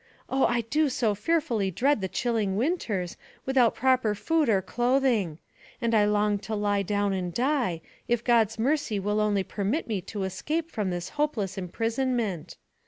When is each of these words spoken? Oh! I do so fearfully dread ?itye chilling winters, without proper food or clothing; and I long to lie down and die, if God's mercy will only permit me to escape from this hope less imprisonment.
Oh! 0.27 0.47
I 0.47 0.61
do 0.61 0.89
so 0.89 1.13
fearfully 1.13 1.69
dread 1.69 2.01
?itye 2.01 2.11
chilling 2.11 2.57
winters, 2.57 3.17
without 3.45 3.75
proper 3.75 4.15
food 4.15 4.49
or 4.49 4.59
clothing; 4.59 5.37
and 5.79 5.93
I 5.93 6.05
long 6.05 6.39
to 6.39 6.55
lie 6.55 6.81
down 6.81 7.13
and 7.13 7.31
die, 7.31 7.81
if 8.07 8.23
God's 8.23 8.57
mercy 8.57 8.99
will 8.99 9.19
only 9.19 9.43
permit 9.43 9.87
me 9.87 10.01
to 10.09 10.23
escape 10.23 10.71
from 10.71 10.89
this 10.89 11.09
hope 11.09 11.37
less 11.37 11.55
imprisonment. 11.55 12.57